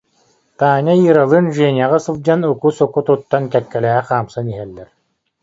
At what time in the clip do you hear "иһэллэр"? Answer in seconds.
4.53-4.89